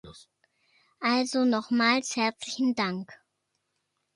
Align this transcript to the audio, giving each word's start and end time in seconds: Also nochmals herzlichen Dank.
Also 1.01 1.45
nochmals 1.45 2.15
herzlichen 2.15 2.73
Dank. 2.73 3.13